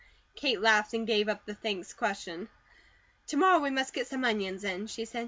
Kate 0.35 0.59
laughed 0.59 0.95
and 0.95 1.05
gave 1.05 1.29
up 1.29 1.45
the 1.45 1.53
thanks 1.53 1.93
question. 1.93 2.49
"To 3.27 3.37
morrow 3.37 3.59
we 3.59 3.69
must 3.69 3.93
get 3.93 4.07
some 4.07 4.23
onions 4.25 4.63
in," 4.63 4.87
she 4.87 5.05
said. 5.05 5.19